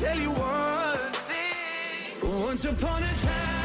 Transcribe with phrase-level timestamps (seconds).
[0.00, 2.42] tell you one thing.
[2.42, 3.55] Once upon a time,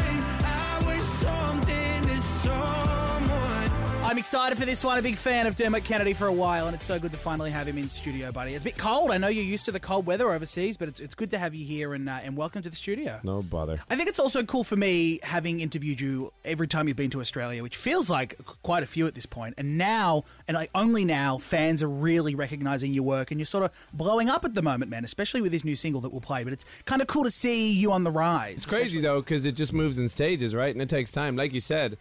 [4.12, 4.98] I'm excited for this one.
[4.98, 7.50] A big fan of Dermot Kennedy for a while, and it's so good to finally
[7.50, 8.56] have him in studio, buddy.
[8.56, 9.10] It's a bit cold.
[9.10, 11.56] I know you're used to the cold weather overseas, but it's, it's good to have
[11.56, 13.22] you here and uh, and welcome to the studio.
[13.24, 13.80] No bother.
[13.90, 17.22] I think it's also cool for me having interviewed you every time you've been to
[17.22, 19.54] Australia, which feels like quite a few at this point.
[19.58, 23.64] And now, and like only now, fans are really recognizing your work, and you're sort
[23.64, 25.06] of blowing up at the moment, man.
[25.06, 26.44] Especially with this new single that we'll play.
[26.44, 28.58] But it's kind of cool to see you on the rise.
[28.58, 30.76] It's crazy though because it just moves in stages, right?
[30.76, 31.38] And it takes time.
[31.38, 31.98] Like you said,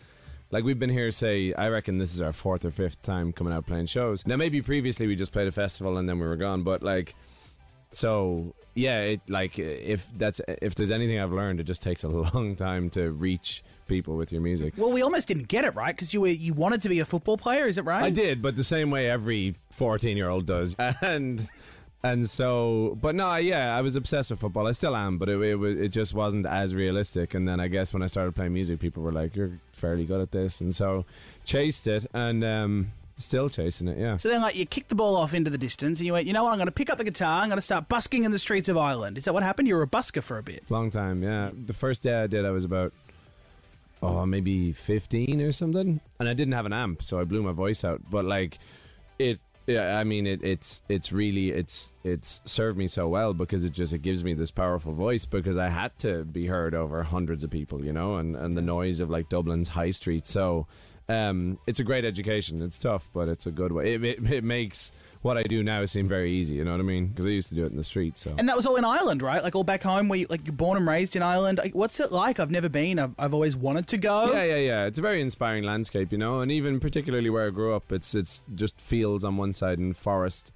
[0.51, 1.11] like we've been here.
[1.11, 4.27] Say, I reckon this is our fourth or fifth time coming out playing shows.
[4.27, 7.15] Now, maybe previously we just played a festival and then we were gone, but like.
[7.93, 12.09] So yeah, it like if that's if there's anything I've learned, it just takes a
[12.35, 14.75] long time to reach people with your music.
[14.77, 17.05] Well, we almost didn't get it right because you were you wanted to be a
[17.05, 17.67] football player.
[17.67, 18.05] Is it right?
[18.05, 20.77] I did, but the same way every 14 year old does.
[21.03, 21.49] And
[22.03, 24.67] and so, but no, yeah, I was obsessed with football.
[24.67, 27.35] I still am, but it it, it just wasn't as realistic.
[27.35, 30.21] And then I guess when I started playing music, people were like, "You're fairly good
[30.21, 31.05] at this," and so
[31.45, 32.45] chased it and.
[32.45, 34.17] um Still chasing it, yeah.
[34.17, 36.33] So then, like, you kicked the ball off into the distance, and you went, you
[36.33, 36.53] know what?
[36.53, 37.43] I'm going to pick up the guitar.
[37.43, 39.19] I'm going to start busking in the streets of Ireland.
[39.19, 39.69] Is that what happened?
[39.69, 40.65] You were a busker for a bit.
[40.71, 41.51] Long time, yeah.
[41.67, 42.95] The first day I did, I was about
[44.03, 47.53] oh maybe 15 or something, and I didn't have an amp, so I blew my
[47.53, 48.01] voice out.
[48.11, 48.59] But like
[49.19, 49.39] it,
[49.71, 53.73] yeah, I mean it, it's it's really it's it's served me so well because it
[53.73, 57.45] just it gives me this powerful voice because I had to be heard over hundreds
[57.45, 60.27] of people, you know, and and the noise of like Dublin's high street.
[60.27, 60.67] So
[61.09, 62.63] um, it's a great education.
[62.63, 63.95] It's tough, but it's a good way.
[63.95, 64.93] It, it, it makes
[65.23, 66.55] what I do now seem very easy.
[66.55, 67.09] You know what I mean?
[67.09, 68.17] Because I used to do it in the street.
[68.17, 69.43] So And that was all in Ireland, right?
[69.43, 71.59] Like all back home, where you, like you're born and raised in Ireland.
[71.59, 72.41] Like, What's it like?
[72.41, 72.99] I've never been.
[72.99, 74.33] I've, I've always wanted to go.
[74.33, 74.85] Yeah, yeah, yeah.
[74.87, 78.15] It's a very inspiring landscape, you know, and even particularly where I grew up, it's
[78.15, 80.53] it's just fields on one side and forest,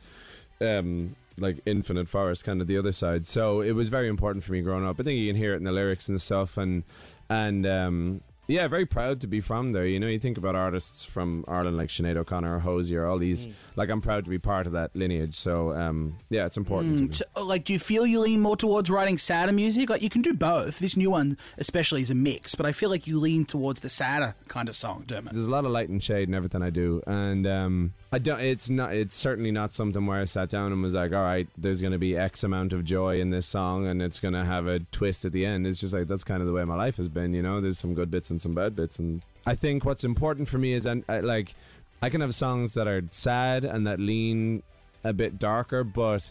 [0.62, 3.26] um, like infinite forest, kind of the other side.
[3.26, 4.98] So it was very important for me growing up.
[4.98, 6.84] I think you can hear it in the lyrics and stuff, and
[7.28, 9.86] and um, yeah, very proud to be from there.
[9.86, 13.48] You know, you think about artists from Ireland like Sinead O'Connor, or Hozier, all these.
[13.76, 15.34] Like, I'm proud to be part of that lineage.
[15.34, 17.00] So um, yeah, it's important.
[17.00, 17.08] me.
[17.12, 19.88] So, uh, like, do you feel you lean more towards writing sadder music?
[19.88, 20.78] Like, you can do both.
[20.78, 22.54] This new one, especially, is a mix.
[22.54, 25.32] But I feel like you lean towards the sadder kind of song, Dermot.
[25.32, 28.40] There's a lot of light and shade in everything I do, and um, I don't.
[28.40, 28.94] It's not.
[28.94, 31.92] It's certainly not something where I sat down and was like, "All right, there's going
[31.92, 34.80] to be X amount of joy in this song, and it's going to have a
[34.92, 37.08] twist at the end." It's just like that's kind of the way my life has
[37.08, 37.32] been.
[37.34, 40.48] You know, there's some good bits and some bad bits, and I think what's important
[40.48, 41.54] for me is, and like,
[42.02, 44.62] I can have songs that are sad and that lean
[45.04, 46.30] a bit darker, but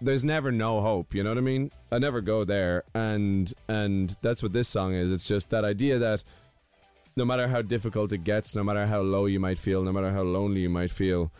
[0.00, 1.70] there's never no hope you know what i mean?
[1.90, 5.10] I never go there and and that's what this song is.
[5.10, 6.22] It's just that idea that
[7.16, 10.12] no matter how difficult it gets no matter how low you might feel no matter
[10.12, 11.32] how lonely you might feel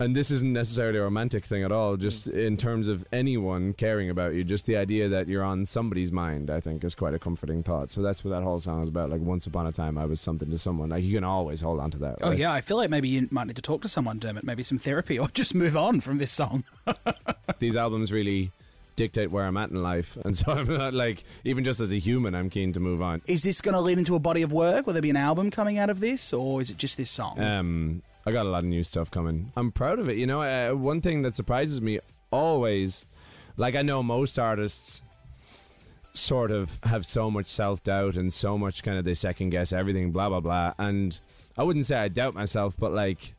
[0.00, 4.08] and this isn't necessarily a romantic thing at all just in terms of anyone caring
[4.10, 7.18] about you just the idea that you're on somebody's mind i think is quite a
[7.18, 9.98] comforting thought so that's what that whole song is about like once upon a time
[9.98, 12.38] i was something to someone like you can always hold on to that Oh right?
[12.38, 14.44] yeah, I feel like maybe you might need to talk to someone, Dermot.
[14.44, 16.64] Maybe some therapy, or just move on from this song.
[17.58, 18.50] these albums really
[18.96, 21.98] dictate where I'm at in life, and so I'm not like even just as a
[21.98, 23.22] human, I'm keen to move on.
[23.26, 24.86] Is this going to lead into a body of work?
[24.86, 27.38] Will there be an album coming out of this, or is it just this song?
[27.40, 29.52] Um, I got a lot of new stuff coming.
[29.56, 30.18] I'm proud of it.
[30.18, 31.98] You know, uh, one thing that surprises me
[32.30, 33.06] always,
[33.56, 35.00] like I know most artists
[36.12, 39.72] sort of have so much self doubt and so much kind of they second guess
[39.72, 40.74] everything, blah blah blah.
[40.78, 41.18] And
[41.56, 43.34] I wouldn't say I doubt myself, but like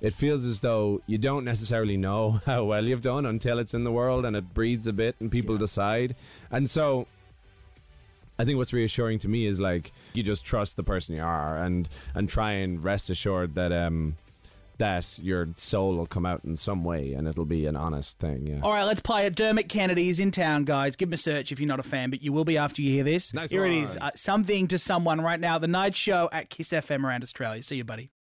[0.00, 3.84] it feels as though you don't necessarily know how well you've done until it's in
[3.84, 6.16] the world and it breathes a bit and people decide.
[6.50, 7.06] And so
[8.40, 11.58] I think what's reassuring to me is like you just trust the person you are
[11.58, 14.16] and and try and rest assured that um
[14.82, 18.44] that your soul will come out in some way and it'll be an honest thing.
[18.48, 18.58] Yeah.
[18.64, 19.36] All right, let's play it.
[19.36, 20.96] Dermot Kennedy is in town, guys.
[20.96, 22.90] Give him a search if you're not a fan, but you will be after you
[22.90, 23.32] hear this.
[23.32, 23.78] Nice Here it one.
[23.84, 23.96] is.
[23.96, 25.56] Uh, something to someone right now.
[25.58, 27.62] The night show at Kiss FM around Australia.
[27.62, 28.10] See you, buddy.